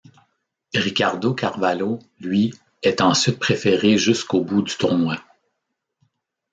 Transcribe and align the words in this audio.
Ricardo 0.73 1.35
Carvalho 1.35 1.99
lui 2.19 2.55
est 2.81 3.01
ensuite 3.01 3.37
préféré 3.37 3.99
jusqu'au 3.99 4.43
bout 4.43 4.63
du 4.63 4.75
tournoi. 4.75 5.19